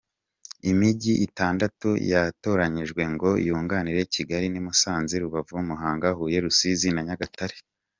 [0.71, 7.57] Imijyi itandatu yatoranyijwe ngo yunganire Kigali ni Musanze, Rubavu, Muhanga, Huye, Rusizi na Nyagatare.